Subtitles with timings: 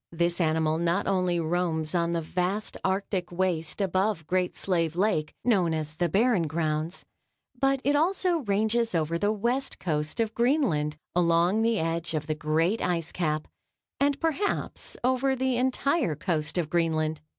[0.11, 5.75] This animal not only roams on the vast Arctic waste above Great Slave Lake, known
[5.75, 7.05] as the Barren Grounds,
[7.59, 12.33] but it also ranges over the west coast of Greenland, along the edge of the
[12.33, 13.47] great ice cap
[13.99, 17.21] and perhaps over the entire coast of Greenland.